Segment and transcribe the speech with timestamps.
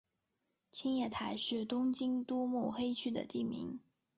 [0.71, 3.79] 青叶台是东京都目黑区的地名。